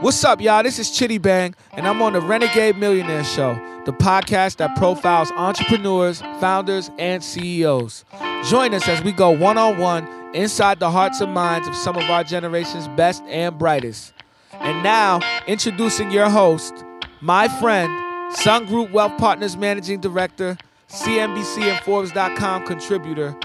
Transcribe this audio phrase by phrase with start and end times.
[0.00, 0.62] What's up, y'all?
[0.62, 5.32] This is Chitty Bang, and I'm on the Renegade Millionaire Show, the podcast that profiles
[5.32, 8.04] entrepreneurs, founders, and CEOs.
[8.44, 11.96] Join us as we go one on one inside the hearts and minds of some
[11.96, 14.12] of our generation's best and brightest.
[14.52, 15.18] And now,
[15.48, 16.84] introducing your host,
[17.20, 17.90] my friend,
[18.36, 20.56] Sun Group Wealth Partners Managing Director,
[20.88, 23.36] CNBC and Forbes.com contributor,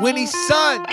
[0.00, 0.86] Winnie Sun.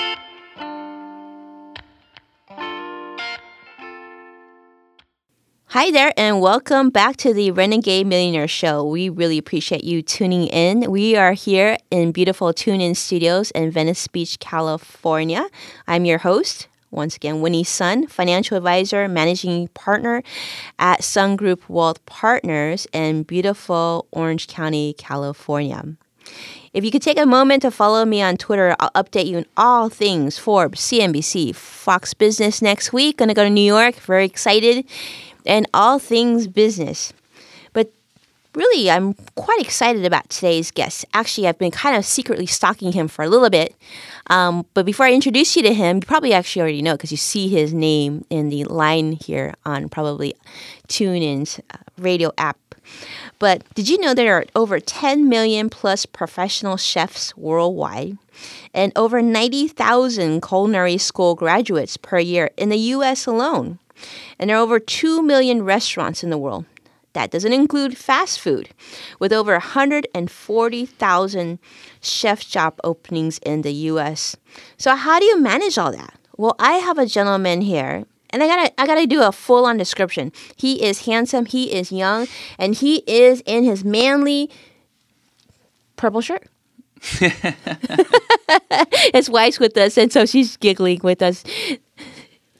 [5.75, 8.85] Hi there, and welcome back to the Renegade Millionaire Show.
[8.85, 10.89] We really appreciate you tuning in.
[10.89, 15.49] We are here in beautiful Tune In Studios in Venice Beach, California.
[15.85, 20.23] I'm your host, once again, Winnie Sun, financial advisor, managing partner
[20.79, 25.83] at Sun Group Wealth Partners in beautiful Orange County, California.
[26.71, 29.45] If you could take a moment to follow me on Twitter, I'll update you on
[29.57, 33.17] all things Forbes, CNBC, Fox Business next week.
[33.17, 33.95] Gonna go to New York.
[33.95, 34.85] Very excited
[35.45, 37.13] and all things business.
[37.73, 37.91] But
[38.53, 41.05] really, I'm quite excited about today's guest.
[41.13, 43.75] Actually, I've been kind of secretly stalking him for a little bit.
[44.27, 47.17] Um, but before I introduce you to him, you probably actually already know because you
[47.17, 50.35] see his name in the line here on probably
[50.87, 52.57] TuneIn's uh, radio app.
[53.39, 58.17] But did you know there are over 10 million plus professional chefs worldwide
[58.73, 63.79] and over 90,000 culinary school graduates per year in the US alone?
[64.39, 66.65] And there are over 2 million restaurants in the world.
[67.13, 68.69] That doesn't include fast food,
[69.19, 71.59] with over 140,000
[72.01, 74.35] chef shop openings in the US.
[74.77, 76.15] So, how do you manage all that?
[76.35, 78.03] Well, I have a gentleman here
[78.35, 80.33] and I gotta I gotta do a full on description.
[80.57, 82.27] He is handsome, he is young,
[82.59, 84.49] and he is in his manly
[85.95, 86.43] purple shirt.
[89.13, 91.45] his wife's with us, and so she's giggling with us.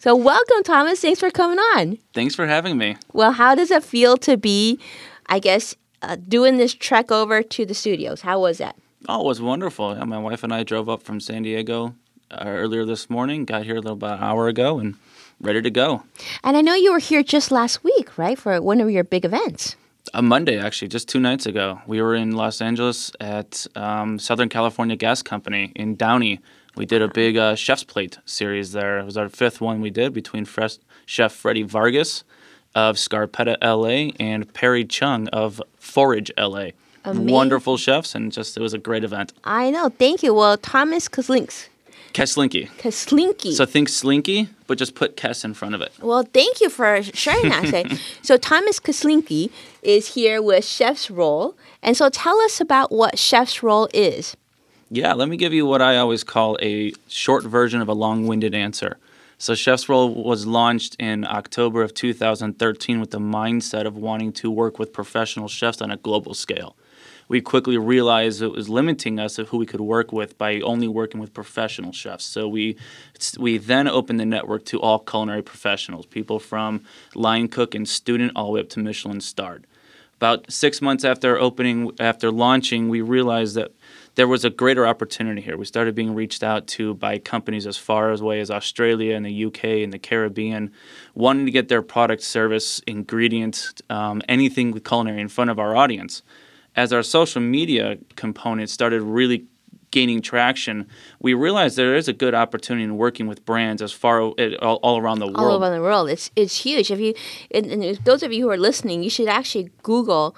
[0.06, 1.02] So, welcome, Thomas.
[1.02, 1.98] Thanks for coming on.
[2.14, 2.96] Thanks for having me.
[3.14, 4.80] Well, how does it feel to be,
[5.26, 8.22] I guess, uh, doing this trek over to the studios?
[8.22, 8.76] How was that?
[9.10, 9.98] Oh, it was wonderful.
[9.98, 11.96] Yeah, my wife and I drove up from San Diego
[12.30, 14.94] uh, earlier this morning, got here a little about an hour ago, and
[15.42, 16.04] ready to go.
[16.44, 19.26] And I know you were here just last week, right, for one of your big
[19.26, 19.76] events.
[20.14, 21.82] A Monday, actually, just two nights ago.
[21.88, 26.42] We were in Los Angeles at um, Southern California Gas Company in Downey
[26.76, 29.00] we did a big uh, Chef's Plate series there.
[29.00, 32.24] It was our fifth one we did between Fres- Chef Freddie Vargas
[32.74, 36.70] of Scarpetta LA and Perry Chung of Forage LA.
[37.06, 37.28] Amazing.
[37.28, 39.32] Wonderful chefs, and just it was a great event.
[39.44, 39.90] I know.
[39.90, 40.34] Thank you.
[40.34, 41.68] Well, Thomas Kaslinks.
[42.14, 42.70] Keslinke.
[42.78, 43.54] Keslinke.
[43.54, 45.92] So think Slinky, but just put Kes in front of it.
[46.02, 48.00] Well, thank you for sharing that.
[48.22, 49.52] so Thomas Keslinke
[49.84, 51.56] is here with Chef's Roll.
[51.84, 54.38] And so tell us about what Chef's Roll is.
[54.90, 58.28] Yeah, let me give you what I always call a short version of a long
[58.28, 58.98] winded answer.
[59.40, 64.52] So, Chef's Roll was launched in October of 2013 with the mindset of wanting to
[64.52, 66.76] work with professional chefs on a global scale.
[67.28, 70.88] We quickly realized it was limiting us of who we could work with by only
[70.88, 72.24] working with professional chefs.
[72.24, 72.78] So we
[73.40, 76.86] we then opened the network to all culinary professionals, people from
[77.16, 79.66] line cook and student all the way up to Michelin starred.
[80.18, 83.72] About six months after opening, after launching, we realized that
[84.16, 85.58] there was a greater opportunity here.
[85.58, 89.46] We started being reached out to by companies as far away as Australia and the
[89.46, 90.72] UK and the Caribbean,
[91.14, 95.76] wanting to get their product, service, ingredients, um, anything with culinary in front of our
[95.76, 96.24] audience.
[96.76, 99.46] As our social media component started really
[99.92, 100.88] gaining traction,
[101.20, 104.36] we realized there is a good opportunity in working with brands as far all,
[104.82, 105.38] all around the world.
[105.38, 106.92] All over the world, it's it's huge.
[106.92, 107.14] If you
[107.52, 110.36] and, and those of you who are listening, you should actually Google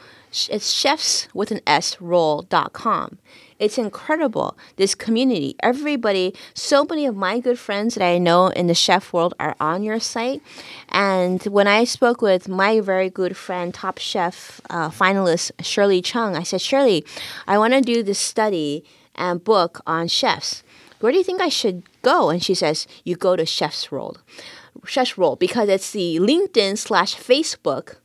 [0.50, 3.18] it's chefs with an s roll.com
[3.60, 5.56] it's incredible, this community.
[5.62, 9.56] Everybody, so many of my good friends that I know in the chef world are
[9.60, 10.42] on your site.
[10.90, 16.36] And when I spoke with my very good friend, top chef uh, finalist Shirley Chung,
[16.36, 17.04] I said, Shirley,
[17.48, 18.84] I want to do this study
[19.16, 20.64] and book on chefs.
[21.00, 22.30] Where do you think I should go?
[22.30, 24.18] And she says, You go to Chef's Roll.
[24.86, 27.98] Chef's Roll, because it's the LinkedIn slash Facebook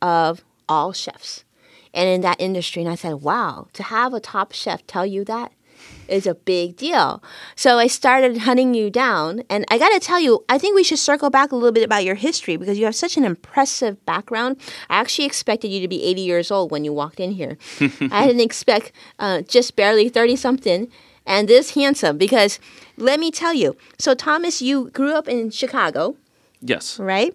[0.00, 1.44] of all chefs
[1.94, 2.82] and in that industry.
[2.82, 5.52] And I said, wow, to have a top chef tell you that
[6.08, 7.22] is a big deal.
[7.56, 9.42] So I started hunting you down.
[9.48, 11.84] And I got to tell you, I think we should circle back a little bit
[11.84, 14.58] about your history because you have such an impressive background.
[14.90, 17.56] I actually expected you to be 80 years old when you walked in here.
[17.80, 20.90] I didn't expect uh, just barely 30 something
[21.26, 22.58] and this handsome because
[22.96, 23.76] let me tell you.
[23.98, 26.16] So, Thomas, you grew up in Chicago.
[26.60, 26.98] Yes.
[26.98, 27.34] Right?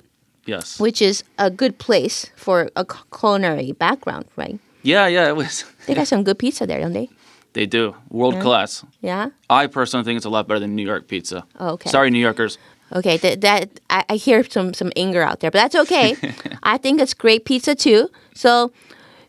[0.50, 0.80] Yes.
[0.80, 2.86] Which is a good place for a
[3.18, 4.60] culinary background, right?
[4.82, 5.64] Yeah, yeah, it was.
[5.86, 7.10] they got some good pizza there, don't they?
[7.54, 7.96] They do.
[8.10, 8.42] World yeah.
[8.42, 8.86] class.
[9.02, 9.30] Yeah?
[9.50, 11.46] I personally think it's a lot better than New York pizza.
[11.60, 11.90] Oh, okay.
[11.90, 12.58] Sorry, New Yorkers.
[12.96, 16.16] Okay, that, that I, I hear some some anger out there, but that's okay.
[16.64, 18.10] I think it's great pizza too.
[18.34, 18.72] So,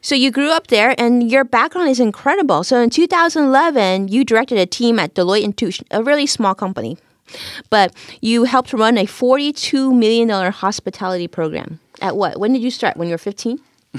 [0.01, 2.65] so you grew up there, and your background is incredible.
[2.65, 6.97] So in 2011, you directed a team at Deloitte and Touche, a really small company,
[7.69, 11.81] but you helped run a 42 million dollar hospitality program.
[12.01, 12.39] At what?
[12.39, 12.97] When did you start?
[12.97, 13.61] When you were 15?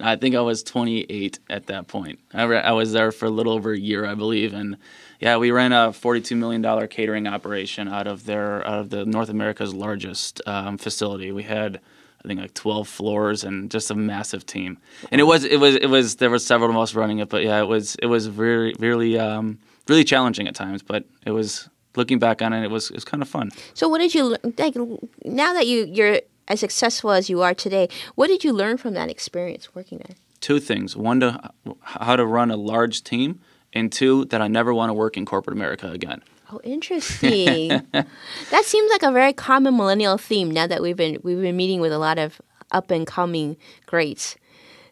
[0.00, 2.18] I think I was 28 at that point.
[2.32, 4.76] I, re- I was there for a little over a year, I believe, and
[5.20, 9.06] yeah, we ran a 42 million dollar catering operation out of their out of the
[9.06, 11.32] North America's largest um, facility.
[11.32, 11.80] We had
[12.24, 14.78] I think like 12 floors and just a massive team.
[15.12, 17.44] And it was it was it was there were several of us running it, but
[17.44, 19.58] yeah, it was it was really really um,
[19.88, 23.04] really challenging at times, but it was looking back on it, it was it was
[23.04, 23.50] kind of fun.
[23.74, 24.74] So what did you like
[25.24, 27.88] now that you you're as successful as you are today?
[28.14, 30.16] What did you learn from that experience working there?
[30.40, 31.50] Two things: one, to
[31.82, 33.40] how to run a large team,
[33.72, 36.22] and two, that I never want to work in corporate America again.
[36.52, 37.68] Oh, interesting.
[37.92, 41.80] that seems like a very common millennial theme now that we've been we've been meeting
[41.80, 43.56] with a lot of up and coming
[43.86, 44.36] greats.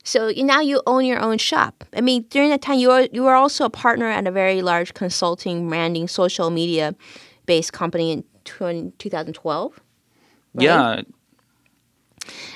[0.05, 1.85] So you, now you own your own shop.
[1.95, 4.63] I mean, during that time you were you were also a partner at a very
[4.63, 6.95] large consulting, branding, social media
[7.47, 9.81] based company in 20, 2012.
[10.55, 10.65] right?
[10.65, 11.03] Yeah,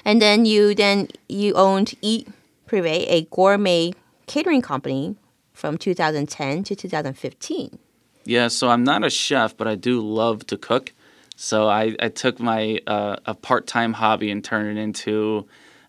[0.05, 2.29] And then you then you owned Eat
[2.67, 3.93] Privé, a gourmet
[4.27, 5.17] catering company
[5.53, 7.79] from 2010 to 2015.
[8.25, 10.93] Yeah, so I'm not a chef, but I do love to cook.
[11.37, 15.47] So I, I took my uh, a part time hobby and turned it into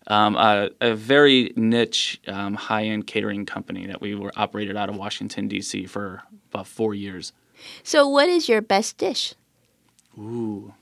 [0.08, 4.88] um, a, a very niche um, high end catering company that we were operated out
[4.88, 5.86] of Washington D.C.
[5.86, 6.22] for
[6.52, 7.32] about four years.
[7.82, 9.34] So what is your best dish?
[10.18, 10.74] Ooh,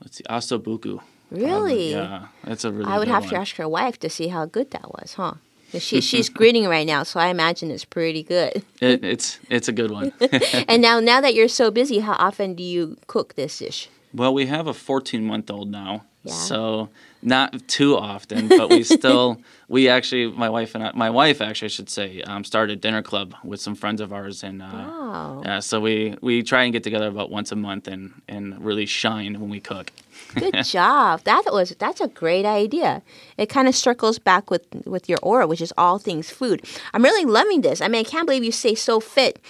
[0.00, 1.00] let's see, osso buco.
[1.30, 1.92] Really?
[1.92, 2.90] Yeah, that's a really.
[2.90, 3.30] I would have one.
[3.30, 5.34] to ask her wife to see how good that was, huh?
[5.78, 8.62] She, she's grinning right now, so I imagine it's pretty good.
[8.80, 10.12] It, it's it's a good one.
[10.68, 13.88] And now, now that you're so busy, how often do you cook this dish?
[14.12, 16.32] Well, we have a 14 month old now, Yeah.
[16.32, 16.88] so
[17.20, 21.66] not too often, but we still we actually my wife and I, my wife actually
[21.66, 24.66] I should say um, started a dinner club with some friends of ours and uh,
[24.66, 28.64] Wow, yeah, so we we try and get together about once a month and and
[28.64, 29.90] really shine when we cook.
[30.34, 31.22] good job.
[31.24, 33.02] That was that's a great idea.
[33.36, 36.64] It kind of circles back with with your aura, which is all things food.
[36.94, 37.80] I'm really loving this.
[37.80, 39.40] I mean, I can't believe you stay so fit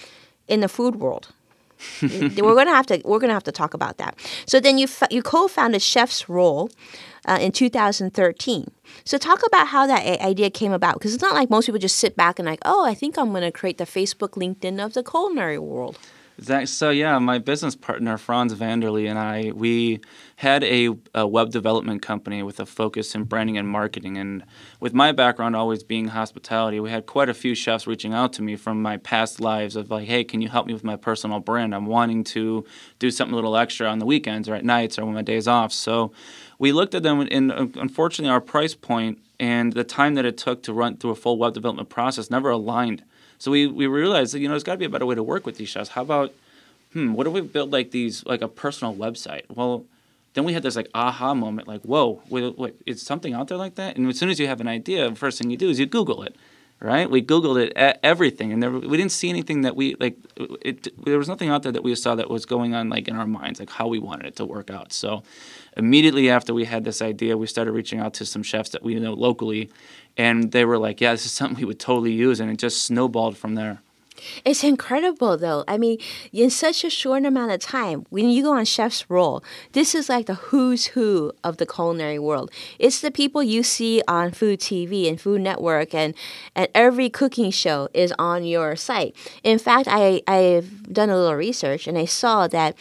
[0.47, 1.27] in the food world.
[2.01, 4.17] we're gonna have to we're gonna have to talk about that.
[4.45, 6.69] So then you you co-founded Chef's Roll
[7.27, 8.71] uh, in 2013.
[9.05, 11.79] So talk about how that i- idea came about because it's not like most people
[11.79, 14.93] just sit back and like, oh, I think I'm gonna create the Facebook, LinkedIn of
[14.93, 15.97] the culinary world.
[16.39, 20.01] That, so yeah, my business partner Franz Vanderlee and I we
[20.37, 24.17] had a, a web development company with a focus in branding and marketing.
[24.17, 24.43] And
[24.79, 28.41] with my background always being hospitality, we had quite a few chefs reaching out to
[28.41, 31.39] me from my past lives of like, hey, can you help me with my personal
[31.39, 31.73] brand?
[31.73, 32.65] I'm wanting to
[32.97, 35.47] do something a little extra on the weekends or at nights or when my days
[35.47, 35.71] off.
[35.71, 36.11] So
[36.57, 40.37] we looked at them, and uh, unfortunately, our price point and the time that it
[40.37, 43.03] took to run through a full web development process never aligned.
[43.39, 45.23] So we, we realized that you know there's got to be a better way to
[45.23, 45.89] work with these chefs.
[45.89, 46.33] How about
[46.93, 49.43] hmm, what if we build like these like a personal website?
[49.49, 49.85] Well,
[50.33, 53.57] then we had this like aha moment, like whoa, wait, wait, is something out there
[53.57, 53.97] like that?
[53.97, 55.85] And as soon as you have an idea, the first thing you do is you
[55.85, 56.35] Google it,
[56.83, 57.09] right?
[57.09, 60.17] We Googled it everything, and there, we didn't see anything that we like.
[60.37, 63.15] It, there was nothing out there that we saw that was going on like in
[63.15, 64.91] our minds, like how we wanted it to work out.
[64.91, 65.23] So
[65.77, 68.95] immediately after we had this idea, we started reaching out to some chefs that we
[68.95, 69.71] know locally,
[70.17, 72.83] and they were like, "Yeah, this is something we would totally use," and it just
[72.83, 73.81] snowballed from there.
[74.45, 75.63] It's incredible, though.
[75.67, 75.97] I mean,
[76.31, 80.09] in such a short amount of time, when you go on Chef's Roll, this is
[80.09, 82.51] like the who's who of the culinary world.
[82.79, 86.13] It's the people you see on Food TV and Food Network, and,
[86.55, 89.15] and every cooking show is on your site.
[89.43, 92.75] In fact, I, I've done a little research and I saw that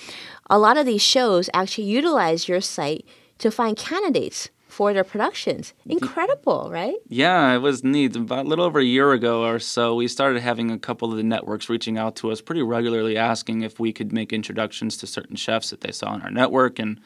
[0.48, 3.06] a lot of these shows actually utilize your site
[3.38, 5.74] to find candidates for their productions.
[5.84, 6.96] Incredible, right?
[7.06, 8.16] Yeah, it was neat.
[8.16, 11.18] About a little over a year ago or so, we started having a couple of
[11.18, 15.06] the networks reaching out to us pretty regularly asking if we could make introductions to
[15.06, 16.78] certain chefs that they saw on our network.
[16.78, 17.00] And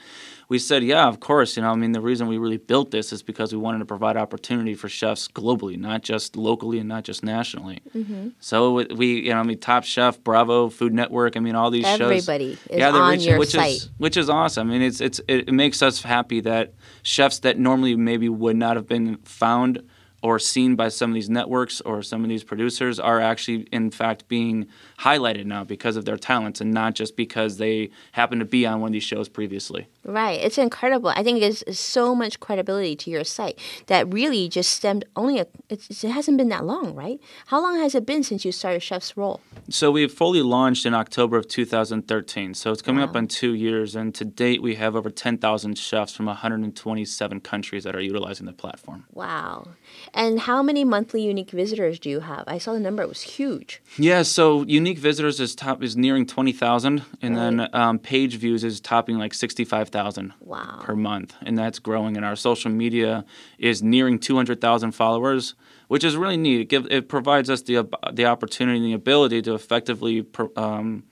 [0.48, 1.56] we said, yeah, of course.
[1.56, 3.84] You know, I mean, the reason we really built this is because we wanted to
[3.84, 7.80] provide opportunity for chefs globally, not just locally and not just nationally.
[7.94, 8.28] Mm-hmm.
[8.38, 11.84] So we, you know, I mean, Top Chef, Bravo, Food Network, I mean, all these
[11.84, 12.00] shows.
[12.00, 13.76] Everybody is they're on reaching- your which site.
[13.76, 14.68] Is, which is awesome.
[14.68, 18.56] I mean, it's it's it, it makes us happy that chefs that normally maybe would
[18.56, 19.82] not have been found
[20.22, 23.90] or seen by some of these networks or some of these producers are actually in
[23.90, 24.66] fact being
[24.98, 28.80] highlighted now because of their talents and not just because they happen to be on
[28.80, 29.88] one of these shows previously.
[30.04, 30.40] Right.
[30.40, 31.10] It's incredible.
[31.10, 35.46] I think it's so much credibility to your site that really just stemmed only a,
[35.68, 37.20] it hasn't been that long, right?
[37.46, 39.40] How long has it been since you started Chef's Roll?
[39.68, 42.54] So we fully launched in October of 2013.
[42.54, 43.08] So it's coming wow.
[43.08, 43.96] up on two years.
[43.96, 48.52] And to date, we have over 10,000 chefs from 127 countries that are utilizing the
[48.52, 49.04] platform.
[49.12, 49.68] Wow.
[50.14, 52.44] And how many monthly unique visitors do you have?
[52.46, 53.82] I saw the number; it was huge.
[53.98, 58.62] Yeah, so unique visitors is top is nearing twenty thousand, and then um, page views
[58.64, 60.80] is topping like sixty five thousand wow.
[60.82, 62.16] per month, and that's growing.
[62.16, 63.24] And our social media
[63.58, 65.54] is nearing two hundred thousand followers,
[65.88, 66.60] which is really neat.
[66.60, 70.26] It, give, it provides us the the opportunity and the ability to effectively
[70.56, 71.04] um,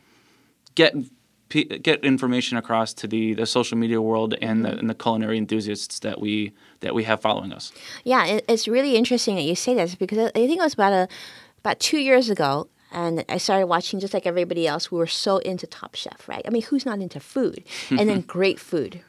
[0.74, 0.94] get
[1.48, 4.78] get information across to the, the social media world and the, mm-hmm.
[4.80, 7.72] and the culinary enthusiasts that we that we have following us.
[8.04, 10.92] Yeah, it, it's really interesting that you say this because I think it was about
[10.92, 11.08] a
[11.58, 14.90] about two years ago, and I started watching just like everybody else.
[14.90, 16.42] We were so into Top Chef, right?
[16.46, 17.64] I mean, who's not into food?
[17.90, 19.00] and then great food,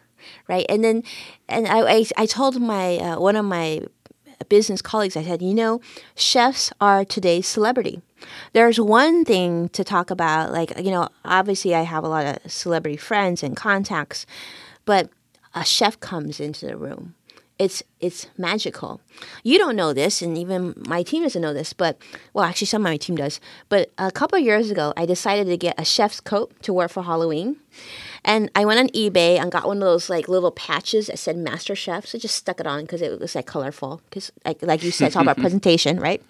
[0.47, 0.65] right?
[0.67, 1.03] And then,
[1.47, 3.81] and I, I, I told my uh, one of my
[4.49, 5.81] business colleagues, I said, you know,
[6.15, 8.01] chefs are today's celebrity.
[8.53, 12.51] There's one thing to talk about, like, you know, obviously I have a lot of
[12.51, 14.25] celebrity friends and contacts,
[14.85, 15.09] but
[15.53, 17.15] a chef comes into the room.
[17.57, 19.00] It's it's magical.
[19.43, 21.97] You don't know this, and even my team doesn't know this, but
[22.33, 23.39] well, actually, some of my team does.
[23.69, 26.89] But a couple of years ago, I decided to get a chef's coat to wear
[26.89, 27.55] for Halloween,
[28.25, 31.38] and I went on eBay and got one of those like little patches that said
[31.38, 32.05] Master Chef.
[32.05, 34.01] So I just stuck it on because it was like colorful.
[34.09, 36.21] Because like like you said, it's all about presentation, right?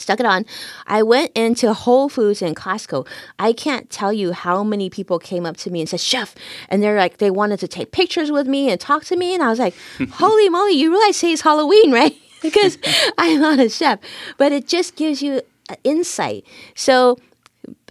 [0.00, 0.44] Stuck it on.
[0.86, 3.06] I went into Whole Foods and Costco.
[3.38, 6.34] I can't tell you how many people came up to me and said, "Chef,"
[6.68, 9.42] and they're like, they wanted to take pictures with me and talk to me, and
[9.42, 9.74] I was like,
[10.12, 10.72] "Holy moly!
[10.72, 12.78] You realize today's Halloween, right?" because
[13.18, 13.98] I'm not a chef,
[14.36, 15.42] but it just gives you
[15.84, 16.44] insight.
[16.74, 17.18] So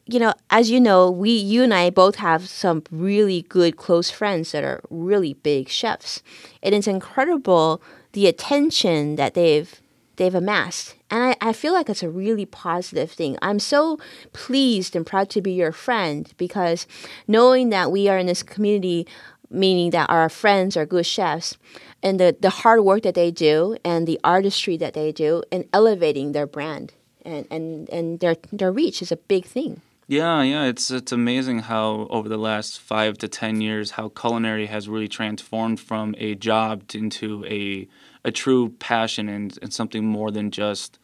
[0.09, 4.09] you know, as you know, we, you and I both have some really good close
[4.09, 6.23] friends that are really big chefs.
[6.63, 7.81] And it's incredible
[8.13, 9.81] the attention that they've
[10.15, 10.95] they've amassed.
[11.09, 13.37] And I, I feel like it's a really positive thing.
[13.41, 13.97] I'm so
[14.33, 16.85] pleased and proud to be your friend because
[17.27, 19.07] knowing that we are in this community,
[19.49, 21.57] meaning that our friends are good chefs,
[22.03, 25.65] and the, the hard work that they do and the artistry that they do and
[25.73, 29.81] elevating their brand and, and, and their, their reach is a big thing.
[30.09, 34.67] Yeah, yeah, it's it's amazing how over the last five to ten years, how culinary
[34.67, 37.89] has really transformed from a job to, into a
[38.27, 40.99] a true passion and, and something more than just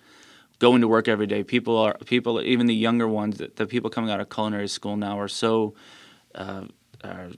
[0.60, 1.42] going to work every day.
[1.42, 4.98] People are people, even the younger ones, the, the people coming out of culinary school
[4.98, 5.74] now are so
[6.36, 6.66] uh,
[7.04, 7.30] are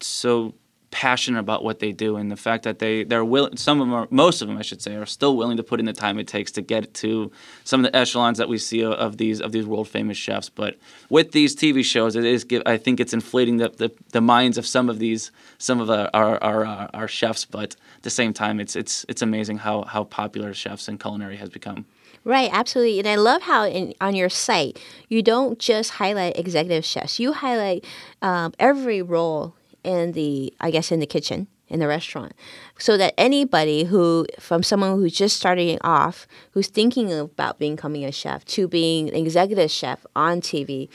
[0.00, 0.54] so
[0.94, 3.92] passionate about what they do and the fact that they they're willing some of them
[3.92, 6.20] are most of them I should say are still willing to put in the time
[6.20, 7.32] it takes to get to
[7.64, 10.48] some of the echelons that we see of, these of these world famous chefs.
[10.48, 10.76] But
[11.10, 14.68] with these TV shows it is I think it's inflating the, the, the minds of
[14.68, 17.44] some of these some of our our, our, uh, our chefs.
[17.44, 21.38] But at the same time it's it's it's amazing how how popular chefs and culinary
[21.38, 21.86] has become.
[22.22, 23.00] Right, absolutely.
[23.00, 27.32] And I love how in, on your site, you don't just highlight executive chefs, you
[27.32, 27.84] highlight
[28.22, 32.32] um, every role in the I guess in the kitchen in the restaurant
[32.78, 38.12] so that anybody who from someone who's just starting off who's thinking about becoming a
[38.12, 40.88] chef to being an executive chef on TV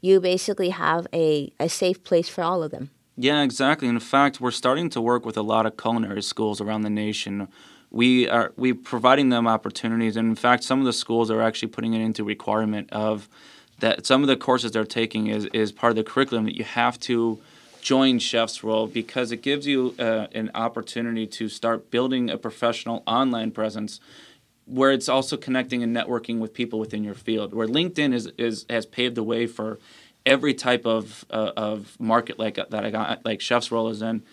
[0.00, 2.90] you basically have a, a safe place for all of them.
[3.16, 3.88] Yeah exactly.
[3.88, 7.48] In fact we're starting to work with a lot of culinary schools around the nation.
[7.90, 11.68] We are we providing them opportunities and in fact some of the schools are actually
[11.68, 13.28] putting it into requirement of
[13.78, 16.64] that some of the courses they're taking is, is part of the curriculum that you
[16.64, 17.40] have to
[17.86, 23.04] join Chef's Roll because it gives you uh, an opportunity to start building a professional
[23.06, 24.00] online presence
[24.64, 27.54] where it's also connecting and networking with people within your field.
[27.54, 29.78] Where LinkedIn is, is has paved the way for
[30.26, 34.24] every type of uh, of market like that I got like Chef's Roll is in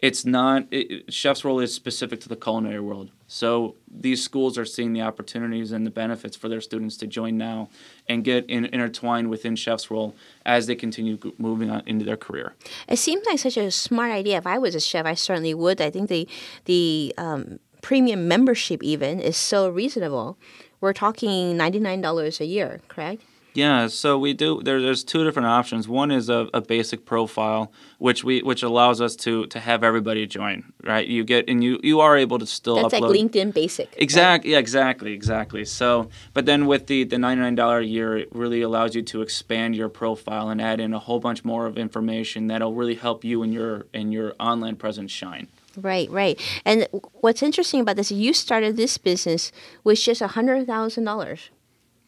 [0.00, 4.64] it's not it, chef's Roll is specific to the culinary world so these schools are
[4.64, 7.68] seeing the opportunities and the benefits for their students to join now
[8.08, 12.54] and get in, intertwined within chef's roll as they continue moving on into their career.
[12.88, 14.36] It seems like such a smart idea.
[14.36, 15.80] If i was a chef i certainly would.
[15.80, 16.26] I think the
[16.64, 20.36] the um, premium membership even is so reasonable.
[20.80, 23.22] We're talking $99 a year correct
[23.54, 24.62] yeah, so we do.
[24.62, 25.88] There, there's two different options.
[25.88, 30.26] One is a, a, basic profile, which we which allows us to to have everybody
[30.26, 30.72] join.
[30.84, 33.10] Right, you get and you you are able to still That's upload.
[33.10, 33.92] like LinkedIn Basic.
[33.96, 34.50] Exactly.
[34.50, 34.54] Right?
[34.54, 35.64] Yeah, exactly, exactly.
[35.64, 39.02] So, but then with the the ninety nine dollar a year, it really allows you
[39.02, 42.94] to expand your profile and add in a whole bunch more of information that'll really
[42.94, 45.48] help you and your and your online presence shine.
[45.76, 46.40] Right, right.
[46.64, 46.88] And
[47.20, 49.52] what's interesting about this, you started this business
[49.84, 51.50] with just a hundred thousand dollars.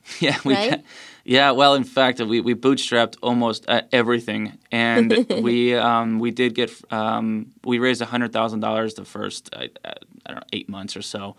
[0.20, 0.82] Yeah, we right?
[1.24, 6.54] Yeah, well, in fact, we, we bootstrapped almost uh, everything, and we um, we did
[6.54, 9.94] get um, we raised hundred thousand dollars the first I, I
[10.26, 11.36] don't know eight months or so.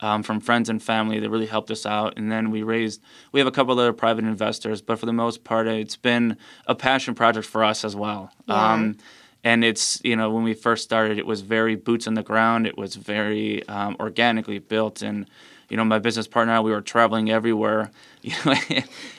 [0.00, 2.18] Um, from friends and family that really helped us out.
[2.18, 3.00] And then we raised,
[3.32, 6.36] we have a couple of other private investors, but for the most part, it's been
[6.66, 8.30] a passion project for us as well.
[8.46, 8.72] Yeah.
[8.72, 8.96] Um,
[9.44, 12.66] and it's, you know, when we first started, it was very boots on the ground,
[12.66, 15.00] it was very um, organically built.
[15.00, 15.26] And,
[15.68, 17.90] you know, my business partner and I, we were traveling everywhere.
[18.22, 18.54] You know,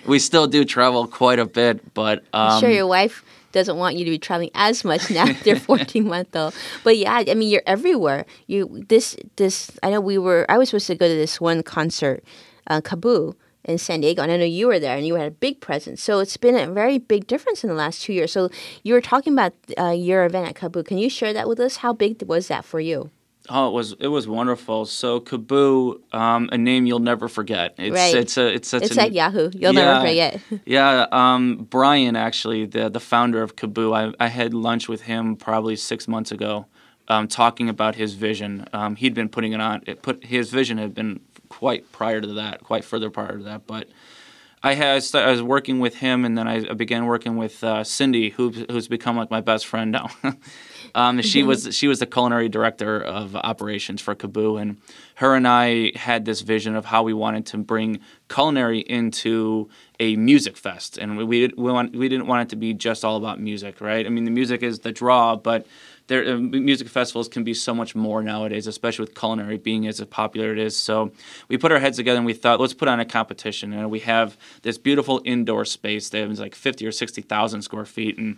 [0.05, 2.19] we still do travel quite a bit, but.
[2.33, 3.23] Um, I'm sure your wife
[3.55, 6.53] doesn't want you to be traveling as much now your 14 month old.
[6.83, 8.25] But yeah, I mean, you're everywhere.
[8.47, 9.71] You this this.
[9.81, 10.45] I know we were.
[10.49, 12.23] I was supposed to go to this one concert,
[12.67, 15.31] uh, KAABOO in San Diego, and I know you were there, and you had a
[15.31, 16.03] big presence.
[16.03, 18.31] So it's been a very big difference in the last two years.
[18.31, 18.49] So
[18.83, 20.85] you were talking about uh, your event at KAABOO.
[20.85, 21.77] Can you share that with us?
[21.77, 23.09] How big was that for you?
[23.49, 24.85] Oh, it was it was wonderful.
[24.85, 27.75] So KAABOO, um, a name you'll never forget.
[27.77, 28.15] It's Right.
[28.15, 29.51] it's a it's such It's an, like Yahoo.
[29.53, 29.85] You'll Yeah.
[29.93, 30.41] never forget.
[30.65, 35.35] Yeah, um, Brian actually, the the founder of KAABOO, I, I had lunch with him
[35.35, 36.65] probably six months ago,
[37.07, 38.67] um, talking about his vision.
[38.73, 39.83] Um, he'd been putting it on.
[39.85, 43.67] It put his vision had been quite prior to that, quite further prior to that.
[43.67, 43.87] But
[44.65, 48.31] I had I was working with him, and then I, began working with uh, Cindy,
[48.31, 50.09] who who's become like my best friend now.
[50.95, 54.77] um, she was she was the culinary director of operations for KAABOO, and
[55.15, 59.69] her and I had this vision of how we wanted to bring culinary into
[59.99, 63.05] a music fest, and we we, we, want, we didn't want it to be just
[63.05, 64.03] all about music, right?
[64.03, 65.67] I mean, the music is the draw, but
[66.07, 69.99] there, uh, music festivals can be so much more nowadays, especially with culinary being as
[70.05, 70.77] popular it is.
[70.77, 71.11] So
[71.47, 73.73] we put our heads together and we thought, let's put on a competition.
[73.73, 78.17] And we have this beautiful indoor space that is like 50 or 60,000 square feet.
[78.17, 78.37] And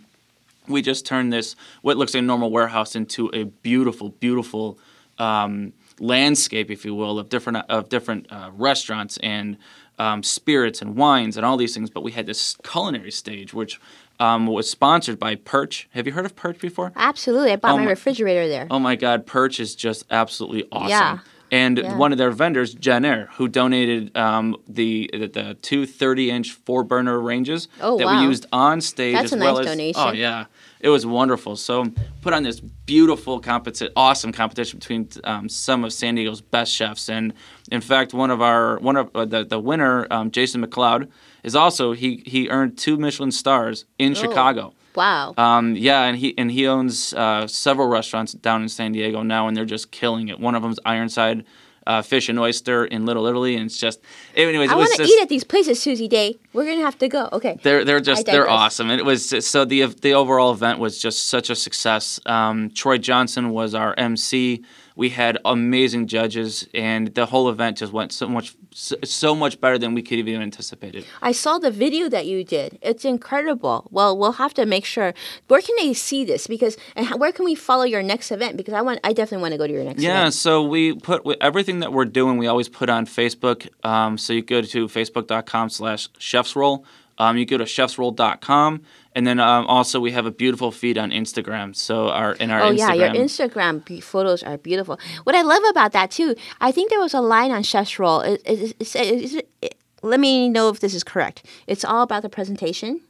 [0.66, 4.78] we just turned this, what looks like a normal warehouse, into a beautiful, beautiful
[5.18, 9.56] um, landscape, if you will, of different of different uh, restaurants and
[9.98, 11.90] um, spirits and wines and all these things.
[11.90, 13.80] But we had this culinary stage, which
[14.20, 15.88] um, was sponsored by Pirch.
[15.92, 16.92] Have you heard of Pirch before?
[16.96, 17.52] Absolutely.
[17.52, 18.66] I bought Oh my my- refrigerator there.
[18.70, 20.88] Oh my God, Pirch is just absolutely awesome.
[20.88, 21.18] Yeah.
[21.50, 21.96] And Yeah.
[21.96, 26.82] one of their vendors, Jenn-Air, who donated um, the, the the two 30 inch four
[26.84, 28.20] burner ranges Oh, that wow.
[28.20, 30.02] we used on stage That's as a well nice as donation.
[30.04, 30.44] oh yeah,
[30.80, 31.56] it was wonderful.
[31.56, 31.86] So
[32.22, 37.08] put on this beautiful competition, awesome competition between um, some of San Diego's best chefs,
[37.08, 37.32] and
[37.70, 41.08] in fact, one of our one of uh, the the winner, um, Jason McLeod,
[41.42, 44.14] is also he he earned two Michelin stars in Oh.
[44.14, 44.74] Chicago.
[44.94, 45.34] Wow.
[45.36, 49.46] Um, yeah, and he and he owns uh, several restaurants down in San Diego now,
[49.46, 50.40] and they're just killing it.
[50.40, 51.44] One of them's Ironside
[51.88, 54.00] uh, Fish and Oyster in Little Italy, and it's just.
[54.36, 56.36] Anyways, I want to eat at these places, Susie Day.
[56.52, 57.28] We're gonna have to go.
[57.32, 57.58] Okay.
[57.62, 61.00] They're they're just they're awesome, and it was just, so the the overall event was
[61.00, 62.20] just such a success.
[62.26, 64.62] Um, Troy Johnson was our MC.
[64.98, 69.78] We had amazing judges, and the whole event just went so much so, much better
[69.78, 71.04] than we could have even anticipated.
[71.22, 72.78] I saw the video that you did.
[72.82, 73.86] It's incredible.
[73.92, 75.14] Well, we'll have to make sure.
[75.46, 76.48] Where can they see this?
[76.48, 78.56] Because and where can we follow your next event?
[78.56, 78.98] Because I want.
[79.04, 80.12] I definitely want to go to your next event.
[80.12, 80.34] Yeah, event.
[80.34, 82.36] so we put everything that we're doing.
[82.36, 83.68] We always put on Facebook.
[83.86, 86.84] Um, so you go to facebook.com/slash chefsroll.
[87.18, 88.82] Um, you go to chefsroll.com,
[89.14, 91.74] and then um, also we have a beautiful feed on Instagram.
[91.74, 92.76] So our in our Oh Instagram.
[92.78, 94.98] yeah, your Instagram be- photos are beautiful.
[95.24, 98.20] What I love about that too, I think there was a line on Chef's Roll.
[98.20, 101.44] It, it, it, it, it, it, let me know if this is correct.
[101.66, 103.00] It's all about the presentation,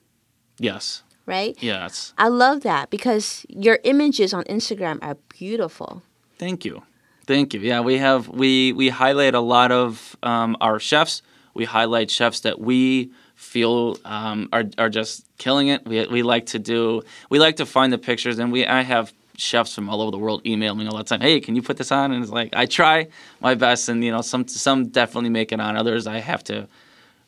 [0.58, 1.54] yes, right?
[1.62, 2.14] yes.
[2.16, 6.02] I love that because your images on Instagram are beautiful.
[6.38, 6.82] Thank you,
[7.26, 7.60] thank you.
[7.60, 11.20] Yeah, we have we we highlight a lot of um, our chefs.
[11.54, 15.87] We highlight chefs that we feel um, are are just killing it.
[15.87, 19.12] We we like to do we like to find the pictures, and we I have
[19.37, 21.20] chefs from all over the world email me all the time.
[21.20, 22.11] Hey, can you put this on?
[22.12, 23.07] And it's like I try
[23.40, 25.77] my best, and you know some some definitely make it on.
[25.77, 26.68] Others I have to.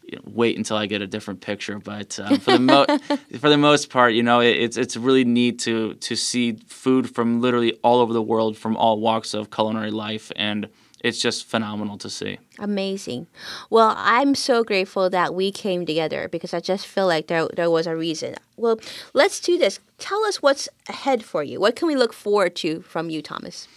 [0.04, 2.86] You know, wait until I get a different picture, but um, for the mo-
[3.38, 7.14] for the most part, you know, it, it's it's really neat to to see food
[7.14, 10.68] from literally all over the world, from all walks of culinary life, and
[11.02, 12.38] it's just phenomenal to see.
[12.58, 13.26] Amazing.
[13.70, 17.70] Well, I'm so grateful that we came together because I just feel like there, there
[17.70, 18.34] was a reason.
[18.56, 18.78] Well,
[19.14, 19.80] let's do this.
[19.98, 21.60] Tell us what's ahead for you.
[21.60, 23.68] What can we look forward to from you, Thomas?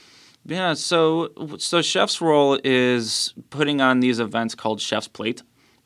[0.45, 5.41] Yeah, so so Chef's roll is putting on these events called Chef's Plate.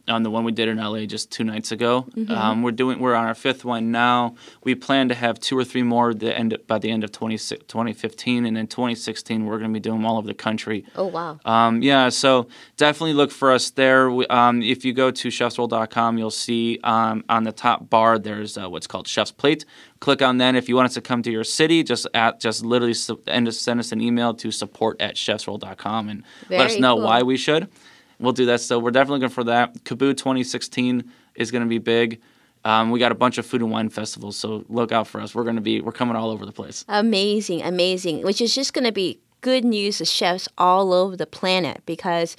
[0.08, 3.14] On the one we did in LA just two nights ago, um, we're doing we're
[3.14, 4.36] on our fifth one now.
[4.64, 7.38] We plan to have two or three more the end by the end of 20,
[7.38, 10.86] 2015, and then 2016 we're going to be doing them all over the country.
[10.96, 11.40] Oh, wow.
[11.44, 14.10] Um, yeah, so definitely look for us there.
[14.10, 18.58] We, um, if you go to chefsroll.com, you'll see um, on the top bar there's
[18.58, 19.66] uh, what's called Chef's Plate.
[20.00, 20.56] Click on that.
[20.56, 23.46] If you want us to come to your city, just at just literally su- and
[23.46, 27.04] just send us an email to support at chefsroll.com and let us know cool.
[27.04, 27.68] why we should.
[28.20, 28.62] We'll do that.
[28.62, 29.84] So we're definitely looking for that.
[29.84, 32.22] KAABOO 2016 is going to be big.
[32.66, 35.34] Um, we got a bunch of food and wine festivals, so look out for us.
[35.34, 36.84] We're going to be we're coming all over the place.
[36.88, 38.24] Amazing, amazing.
[38.24, 42.36] Which is just going to be good news to chefs all over the planet because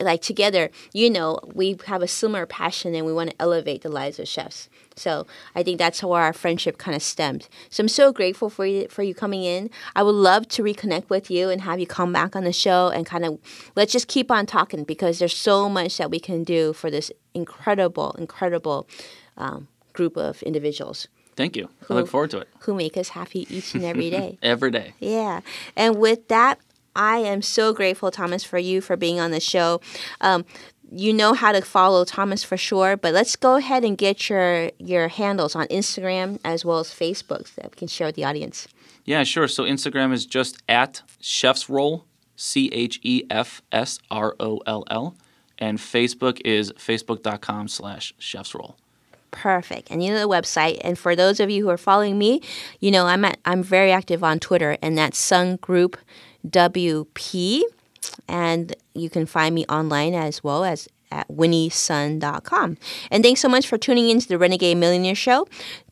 [0.00, 3.88] like together you know we have a similar passion and we want to elevate the
[3.88, 4.68] lives of chefs.
[4.94, 7.48] So i think that's how our friendship kind of stemmed.
[7.70, 9.70] So i'm so grateful for you for you coming in.
[9.94, 12.88] I would love to reconnect with you and have you come back on the show
[12.88, 13.38] and kind of
[13.74, 17.10] let's just keep on talking because there's so much that we can do for this
[17.34, 18.88] incredible incredible
[19.36, 21.68] um, group of individuals Thank you.
[21.84, 22.48] Who, I look forward to it.
[22.60, 24.38] Who make us happy each and every day.
[24.42, 24.94] every day.
[24.98, 25.40] Yeah.
[25.76, 26.58] And with that,
[26.96, 29.82] I am so grateful, Thomas, for you for being on the show.
[30.22, 30.46] Um,
[30.90, 34.70] you know how to follow Thomas for sure, but let's go ahead and get your
[34.78, 38.24] your handles on Instagram as well as Facebook so that we can share with the
[38.24, 38.68] audience.
[39.04, 39.48] Yeah, sure.
[39.48, 44.84] So Instagram is just at Chef's Roll, C H E F S R O L
[44.88, 45.16] L,
[45.58, 48.76] and Facebook is facebook.com slash Chef's Roll
[49.36, 49.90] perfect.
[49.90, 50.78] And you know the website.
[50.82, 52.40] And for those of you who are following me,
[52.80, 55.96] you know I'm at, I'm very active on Twitter, and that's Sun Group
[56.48, 57.62] WP.
[58.28, 62.78] And you can find me online as well as at winniesun.com.
[63.10, 65.46] And thanks so much for tuning in to the Renegade Millionaire Show.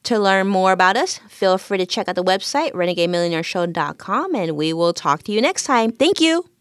[0.04, 4.72] To learn more about us, feel free to check out the website, renegademillionaireshow.com, and we
[4.72, 5.92] will talk to you next time.
[5.92, 6.53] Thank you.